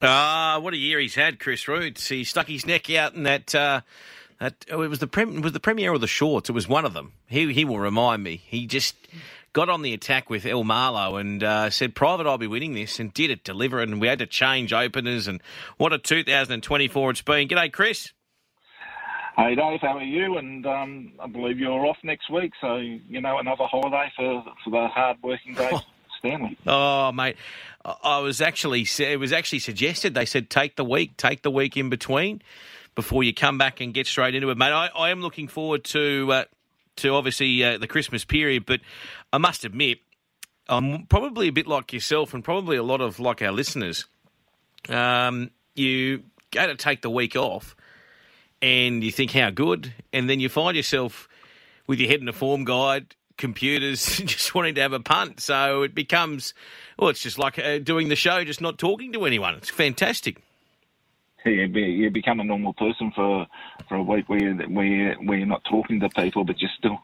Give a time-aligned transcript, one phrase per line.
[0.00, 2.08] Ah, uh, what a year he's had, Chris Roots.
[2.08, 3.54] He stuck his neck out in that.
[3.54, 3.80] Uh,
[4.38, 6.48] that oh, it was the prem, was the premiere or the shorts.
[6.48, 7.12] It was one of them.
[7.26, 8.40] He he will remind me.
[8.46, 8.94] He just
[9.52, 13.00] got on the attack with El Marlo and uh, said, "Private, I'll be winning this,"
[13.00, 15.26] and did it, deliver it, and we had to change openers.
[15.26, 15.42] And
[15.76, 17.48] what a 2024 it's been.
[17.48, 18.12] G'day, Chris.
[19.36, 20.36] Hey Dave, how are you?
[20.36, 24.70] And um, I believe you're off next week, so you know another holiday for for
[24.70, 25.80] the hard working days.
[26.18, 26.56] Stanley.
[26.66, 27.36] Oh, mate,
[27.84, 30.14] I was actually it was actually suggested.
[30.14, 32.42] They said take the week, take the week in between
[32.94, 34.72] before you come back and get straight into it, mate.
[34.72, 36.44] I, I am looking forward to uh,
[36.96, 38.80] to obviously uh, the Christmas period, but
[39.32, 40.00] I must admit,
[40.68, 44.04] I'm probably a bit like yourself, and probably a lot of like our listeners.
[44.88, 47.76] Um, you go to take the week off
[48.60, 51.28] and you think how good, and then you find yourself
[51.86, 55.40] with your head in a form guide, computers, just wanting to have a punt.
[55.40, 56.52] So it becomes,
[56.98, 59.54] well, it's just like uh, doing the show, just not talking to anyone.
[59.54, 60.42] It's fantastic.
[61.46, 63.46] Yeah, you become a normal person for
[63.88, 66.98] for a week where where where you're not talking to people, but you're still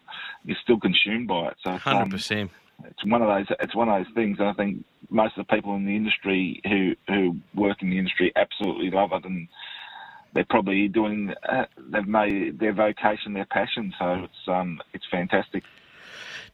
[0.44, 1.56] you're still consumed by it.
[1.64, 2.50] So um, hundred um, percent.
[2.84, 3.56] It's one of those.
[3.60, 4.38] It's one of those things.
[4.40, 8.32] I think most of the people in the industry who who work in the industry
[8.34, 9.48] absolutely love it, and
[10.34, 13.94] they're probably doing uh, they've made their vocation their passion.
[13.98, 15.62] So it's um it's fantastic.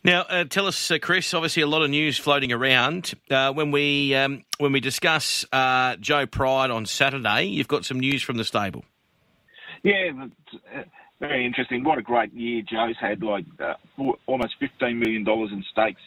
[0.03, 1.35] Now, uh, tell us, uh, Chris.
[1.35, 3.13] Obviously, a lot of news floating around.
[3.31, 8.01] Uh, when we um, when we discuss uh, Joe Pride on Saturday, you've got some
[8.01, 8.85] news from the stable.
[9.83, 10.11] Yeah,
[10.75, 10.83] uh,
[11.21, 11.85] very interesting.
[11.85, 13.23] What a great year Joe's had!
[13.23, 13.45] Like
[13.95, 16.01] four, almost fifteen million dollars in stakes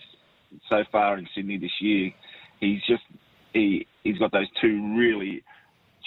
[0.69, 2.11] so far in Sydney this year.
[2.59, 3.03] He's just
[3.53, 5.43] he he's got those two really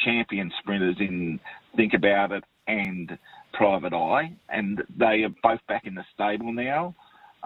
[0.04, 1.38] champion sprinters in
[1.76, 3.16] Think About It and
[3.52, 6.96] Private Eye, and they are both back in the stable now.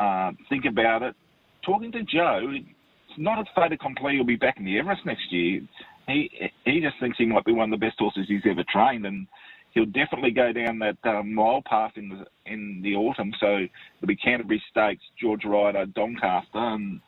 [0.01, 1.15] Uh, think about it.
[1.65, 5.31] Talking to Joe, it's not a fait accompli he'll be back in the Everest next
[5.31, 5.61] year.
[6.07, 6.31] He
[6.65, 9.27] he just thinks he might be one of the best horses he's ever trained, and
[9.75, 13.33] he'll definitely go down that um, mile path in the in the autumn.
[13.39, 13.59] So
[13.99, 17.01] it'll be Canterbury Stakes, George Ryder, Doncaster, and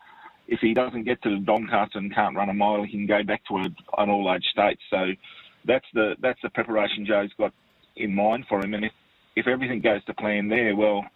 [0.48, 3.42] if he doesn't get to Doncaster and can't run a mile, he can go back
[3.46, 4.78] to a, an all-age state.
[4.90, 5.12] So
[5.66, 7.54] that's the that's the preparation Joe's got
[7.96, 8.74] in mind for him.
[8.74, 8.92] And if
[9.34, 11.06] if everything goes to plan there, well,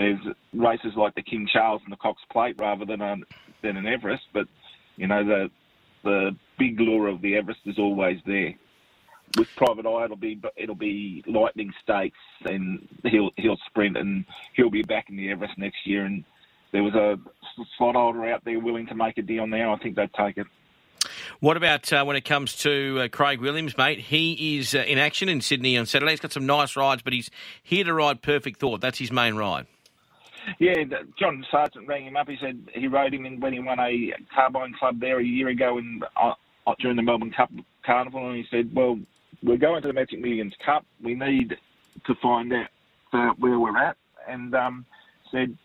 [0.00, 3.16] there's races like the King Charles and the Cox Plate rather than a,
[3.62, 4.24] than an Everest.
[4.32, 4.46] But
[4.96, 5.50] you know the
[6.02, 8.54] the big lure of the Everest is always there.
[9.36, 14.24] With Private Eye, it'll be it'll be Lightning Stakes, and he'll he'll sprint, and
[14.54, 16.04] he'll be back in the Everest next year.
[16.04, 16.24] And
[16.72, 17.18] there was a
[17.76, 19.74] slot holder out there willing to make a deal now.
[19.74, 20.46] I think they'd take it.
[21.40, 23.98] What about uh, when it comes to uh, Craig Williams, mate?
[23.98, 26.12] He is uh, in action in Sydney on Saturday.
[26.12, 27.30] He's got some nice rides, but he's
[27.62, 28.80] here to ride Perfect Thought.
[28.80, 29.66] That's his main ride.
[30.58, 30.84] Yeah,
[31.18, 32.28] John Sargent rang him up.
[32.28, 35.48] He said he rode him in when he won a Carbine Club there a year
[35.48, 36.34] ago in, uh,
[36.78, 37.50] during the Melbourne Cup
[37.84, 38.98] Carnival, and he said, "Well,
[39.42, 40.84] we're going to the Magic Millions Cup.
[41.02, 41.56] We need
[42.04, 42.68] to find out
[43.12, 43.96] uh, where we're at."
[44.28, 44.86] And um,
[45.30, 45.56] said,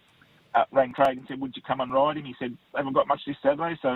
[0.54, 2.94] uh, rang Craig and said, "Would you come and ride him?" He said, "I haven't
[2.94, 3.96] got much this Saturday, so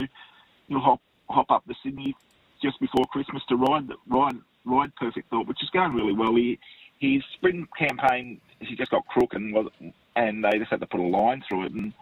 [0.67, 2.15] you'll hop hop up to Sydney
[2.61, 6.35] just before Christmas to ride ride ride Perfect Thought, which is going really well.
[6.35, 6.59] He
[6.99, 9.67] his spring campaign he just got crook and was
[10.15, 11.71] and they just had to put a line through it.
[11.71, 11.93] And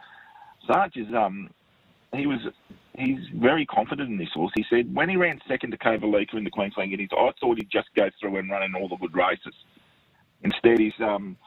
[0.65, 1.49] Sarge is um
[2.13, 2.39] he was
[2.97, 4.51] he's very confident in this horse.
[4.55, 7.69] He said when he ran second to Kovalica in the Queensland Guineas, I thought he'd
[7.69, 9.53] just go through and run in all the good races.
[10.43, 11.37] Instead, he's um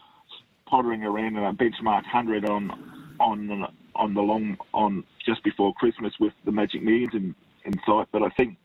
[0.68, 3.66] pottering around in a benchmark hundred on on
[3.96, 7.34] on the long on just before Christmas with the Magic Millions in,
[7.64, 8.06] in sight.
[8.12, 8.56] But I think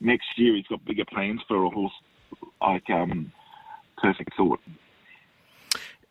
[0.00, 1.92] next year he's got bigger plans for a horse
[2.60, 3.32] like um,
[4.04, 4.60] Perfect Thought.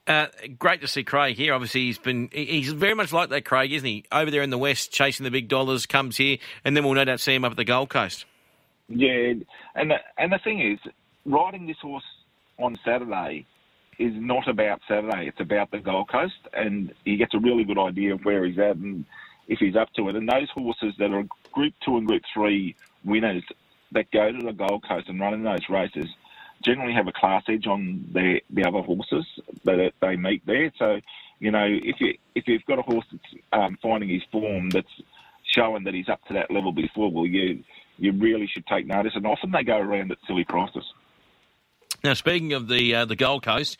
[0.07, 0.25] Uh,
[0.57, 1.53] great to see Craig here.
[1.53, 4.03] Obviously, he's been he's very much like that, Craig, isn't he?
[4.11, 7.05] Over there in the west, chasing the big dollars, comes here, and then we'll no
[7.05, 8.25] doubt see him up at the Gold Coast.
[8.89, 9.33] Yeah,
[9.75, 10.79] and the, and the thing is,
[11.23, 12.03] riding this horse
[12.57, 13.45] on Saturday
[13.99, 15.27] is not about Saturday.
[15.27, 18.57] It's about the Gold Coast, and he gets a really good idea of where he's
[18.57, 19.05] at and
[19.47, 20.15] if he's up to it.
[20.15, 22.75] And those horses that are Group Two and Group Three
[23.05, 23.43] winners
[23.91, 26.07] that go to the Gold Coast and run in those races
[26.63, 29.25] generally have a class edge on the the other horses
[29.63, 30.71] that they meet there.
[30.77, 30.99] So,
[31.39, 34.87] you know, if you if you've got a horse that's um, finding his form, that's
[35.55, 37.63] showing that he's up to that level before, well, you
[37.97, 39.13] you really should take notice.
[39.15, 40.83] And often they go around at silly prices.
[42.03, 43.77] Now, speaking of the uh, the Gold Coast,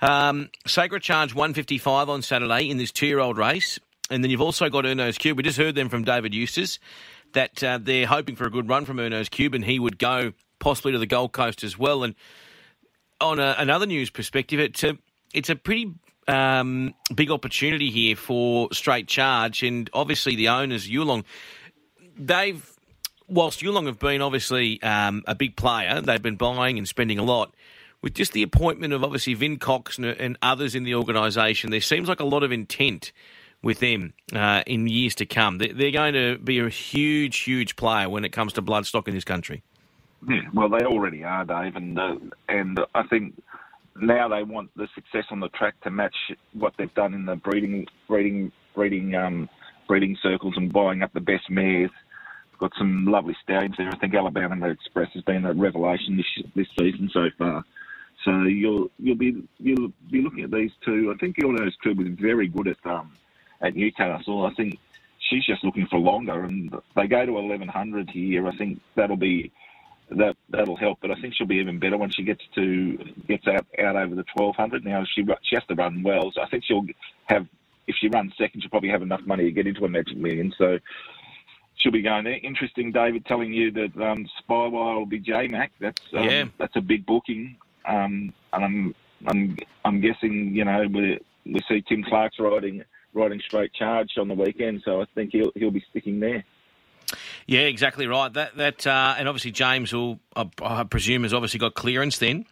[0.00, 3.78] um, Sacred Charge 155 on Saturday in this two year old race.
[4.08, 5.36] And then you've also got Erno's Cube.
[5.36, 6.78] We just heard them from David Eustace
[7.32, 10.32] that uh, they're hoping for a good run from Erno's Cube and he would go
[10.58, 12.04] possibly to the Gold Coast as well.
[12.04, 12.14] And
[13.20, 14.96] on a, another news perspective, it's a,
[15.32, 15.92] it's a pretty
[16.28, 19.62] um, big opportunity here for straight charge.
[19.62, 21.24] And obviously, the owners, Yulong,
[22.16, 22.76] they've
[23.28, 27.24] whilst Yulong have been obviously um, a big player, they've been buying and spending a
[27.24, 27.54] lot.
[28.02, 31.80] With just the appointment of obviously Vin Cox and, and others in the organisation, there
[31.80, 33.10] seems like a lot of intent
[33.62, 35.58] with them uh, in years to come.
[35.58, 39.24] They're going to be a huge, huge player when it comes to bloodstock in this
[39.24, 39.62] country.
[40.28, 42.16] Yeah, well, they already are, Dave, and uh,
[42.48, 43.40] and I think
[44.00, 46.16] now they want the success on the track to match
[46.52, 49.48] what they've done in the breeding, breeding, breeding, um,
[49.86, 51.90] breeding circles and buying up the best mares.
[52.52, 53.88] We've Got some lovely stallions there.
[53.88, 57.64] I think Alabama Express has been a revelation this this season so far.
[58.24, 61.12] So you'll you'll be you'll be looking at these two.
[61.14, 63.12] I think Yorno's Crib was very good at um
[63.60, 64.44] at Newcastle.
[64.44, 64.78] I think
[65.30, 68.48] she's just looking for longer, and they go to 1100 here.
[68.48, 69.52] I think that'll be
[70.10, 70.98] that that'll help.
[71.00, 74.14] But I think she'll be even better when she gets to gets out out over
[74.14, 74.84] the 1200.
[74.84, 76.86] Now she she has to run well, so I think she'll
[77.26, 77.46] have.
[77.86, 80.52] If she runs second, she'll probably have enough money to get into a Magic Million.
[80.58, 80.80] So
[81.76, 82.38] she'll be going there.
[82.42, 85.70] Interesting, David, telling you that um, Spywire will be J Mac.
[85.80, 86.44] That's um, yeah.
[86.58, 88.94] that's a big booking, um, and I'm
[89.26, 94.28] I'm I'm guessing you know we we see Tim Clark's riding riding straight charge on
[94.28, 96.44] the weekend, so I think he'll he'll be sticking there.
[97.46, 98.32] Yeah, exactly right.
[98.32, 102.44] That that uh, and obviously James will, I, I, presume, has obviously got clearance then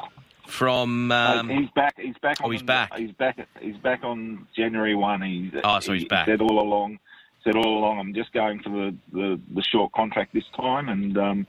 [0.47, 1.11] from.
[1.11, 1.49] Um...
[1.49, 1.95] he's back.
[1.99, 2.39] He's back.
[2.43, 2.97] Oh, he's back.
[2.97, 3.49] He's back.
[3.61, 5.23] He's back on January one.
[5.23, 6.27] He's oh, so he's he back.
[6.27, 7.01] Said all along.
[7.43, 7.99] Said all along.
[7.99, 11.47] I'm just going for the, the, the short contract this time, and um,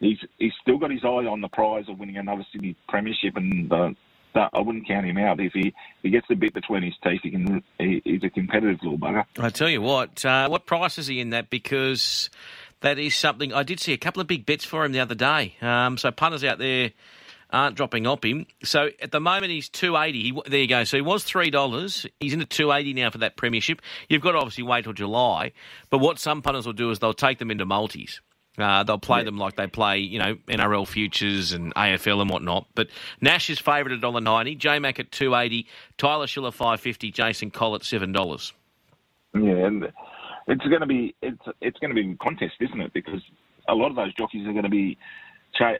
[0.00, 3.70] he's he's still got his eye on the prize of winning another Sydney Premiership, and
[3.70, 3.90] uh,
[4.34, 5.40] I wouldn't count him out.
[5.40, 7.62] If he, if he gets the bit between his teeth, he can.
[7.78, 9.24] He, he's a competitive little bugger.
[9.38, 11.50] I tell you what, uh, what price is he in that?
[11.50, 12.30] Because
[12.86, 15.16] that is something I did see a couple of big bets for him the other
[15.16, 15.56] day.
[15.60, 16.92] Um, so punters out there
[17.50, 18.46] aren't dropping off him.
[18.62, 20.22] So at the moment he's two eighty.
[20.22, 20.84] He, there you go.
[20.84, 22.06] So he was three dollars.
[22.20, 23.82] He's in into two eighty now for that premiership.
[24.08, 25.50] You've got to obviously wait till July.
[25.90, 28.20] But what some punters will do is they'll take them into multis.
[28.56, 29.24] Uh, they'll play yeah.
[29.24, 32.68] them like they play, you know, NRL futures and AFL and whatnot.
[32.76, 32.86] But
[33.20, 35.66] Nash is favourite at dollar ninety, J Mac at two eighty,
[35.98, 38.52] Tyler Schiller five fifty, Jason Collett seven dollars.
[39.34, 39.92] Yeah, and
[40.46, 42.92] it's going to be it's it's going to be a contest, isn't it?
[42.92, 43.20] Because
[43.68, 44.96] a lot of those jockeys are going to be
[45.54, 45.78] cha-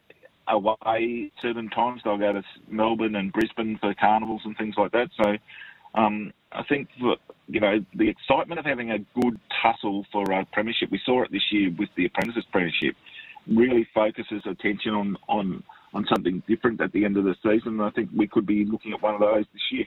[0.48, 2.00] away certain times.
[2.04, 5.08] They'll go to Melbourne and Brisbane for carnivals and things like that.
[5.22, 5.36] So
[5.94, 10.90] um, I think you know the excitement of having a good tussle for a premiership.
[10.90, 12.96] We saw it this year with the apprentices premiership.
[13.48, 15.62] Really focuses attention on on
[15.94, 17.80] on something different at the end of the season.
[17.80, 19.86] I think we could be looking at one of those this year.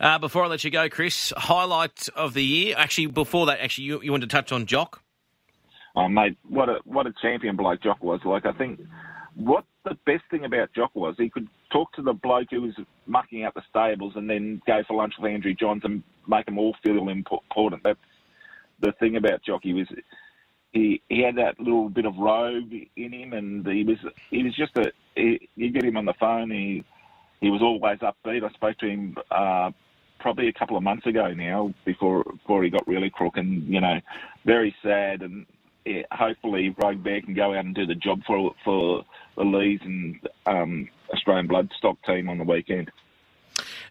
[0.00, 2.74] Uh, before I let you go, Chris, highlight of the year.
[2.76, 5.02] Actually, before that, actually, you, you want to touch on Jock?
[5.96, 8.20] Oh, mate, what a what a champion bloke Jock was.
[8.24, 8.80] Like, I think
[9.34, 12.74] what the best thing about Jock was he could talk to the bloke who was
[13.06, 16.58] mucking out the stables and then go for lunch with Andrew Johns and make them
[16.58, 17.82] all feel important.
[17.84, 17.98] That's
[18.80, 19.60] the thing about Jock.
[19.62, 19.86] He was
[20.72, 23.98] he he had that little bit of rogue in him, and he was
[24.30, 26.50] he was just a he, you get him on the phone.
[26.50, 26.84] He
[27.40, 28.44] he was always upbeat.
[28.44, 29.70] I spoke to him uh,
[30.24, 33.78] probably a couple of months ago now, before before he got really crook, and you
[33.78, 34.00] know,
[34.46, 35.20] very sad.
[35.20, 35.44] And
[35.84, 39.04] yeah, hopefully, Rogue Bear can go out and do the job for for
[39.36, 42.90] the Lees and um, Australian Bloodstock team on the weekend.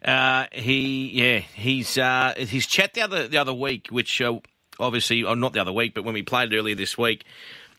[0.04, 4.40] Uh, he, yeah, he's uh, his chat the other the other week, which uh,
[4.80, 7.26] obviously, oh, not the other week, but when we played earlier this week,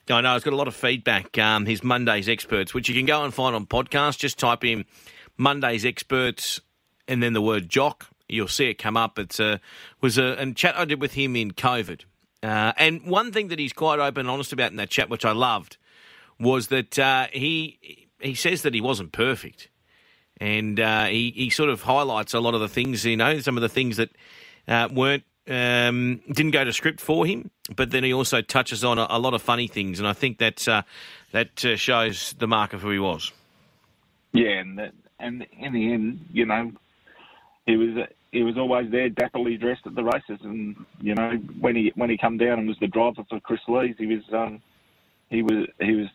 [0.08, 1.36] I know it's got a lot of feedback.
[1.38, 4.18] Um, his Mondays experts, which you can go and find on podcast.
[4.18, 4.84] Just type in
[5.36, 6.60] Monday's experts
[7.08, 8.13] and then the word jock.
[8.28, 9.18] You'll see it come up.
[9.18, 9.60] It's a
[10.00, 12.02] was a, a chat I did with him in COVID.
[12.42, 15.24] Uh, and one thing that he's quite open and honest about in that chat, which
[15.24, 15.78] I loved,
[16.38, 19.68] was that uh, he he says that he wasn't perfect,
[20.38, 23.56] and uh, he he sort of highlights a lot of the things you know, some
[23.56, 24.10] of the things that
[24.68, 28.98] uh, weren't um, didn't go to script for him, but then he also touches on
[28.98, 30.82] a, a lot of funny things, and I think that uh,
[31.32, 33.32] that uh, shows the mark of who he was.
[34.32, 36.72] Yeah, and that, and in the end, you know,
[37.66, 41.76] he was he was always there, dapperly dressed at the races, and you know, when
[41.76, 44.60] he when he come down and was the driver for Chris Lees, he was um,
[45.30, 46.08] he was he was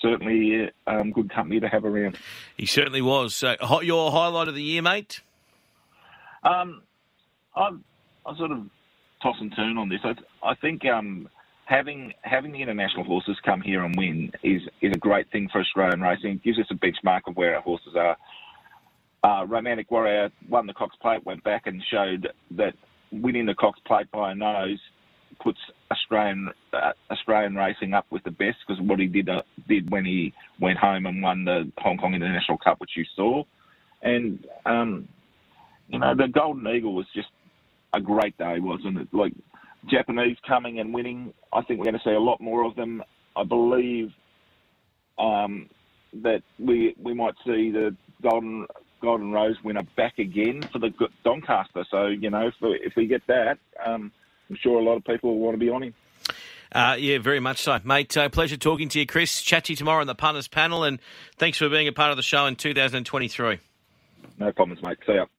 [0.00, 2.18] certainly um, good company to have around.
[2.56, 3.34] He certainly was.
[3.34, 5.20] So, your highlight of the year, mate?
[6.42, 6.82] Um,
[7.56, 7.70] I
[8.26, 8.66] I sort of
[9.22, 10.00] toss and turn on this.
[10.04, 11.28] I I think um
[11.64, 15.60] having having the international horses come here and win is is a great thing for
[15.60, 16.32] Australian racing.
[16.32, 18.16] It gives us a benchmark of where our horses are.
[19.22, 22.74] Uh, Romantic Warrior won the Cox Plate, went back and showed that
[23.12, 24.78] winning the Cox Plate by a nose
[25.42, 25.58] puts
[25.90, 30.04] Australian uh, Australian racing up with the best because what he did uh, did when
[30.04, 33.42] he went home and won the Hong Kong International Cup, which you saw,
[34.02, 35.08] and um,
[35.88, 37.28] you know the Golden Eagle was just
[37.94, 39.08] a great day, wasn't it?
[39.12, 39.32] Like
[39.90, 41.32] Japanese coming and winning.
[41.52, 43.02] I think we're going to see a lot more of them.
[43.36, 44.10] I believe
[45.18, 45.68] um,
[46.22, 48.66] that we we might see the Golden
[49.00, 50.92] Golden Rose winner back again for the
[51.24, 51.84] Doncaster.
[51.90, 54.12] So you know, if we, if we get that, um,
[54.48, 55.94] I'm sure a lot of people will want to be on him.
[56.72, 58.16] Uh, yeah, very much so, mate.
[58.16, 59.42] Uh, pleasure talking to you, Chris.
[59.42, 61.00] Chat to you tomorrow on the punters panel, and
[61.36, 63.58] thanks for being a part of the show in 2023.
[64.38, 64.98] No problems, mate.
[65.06, 65.26] See ya.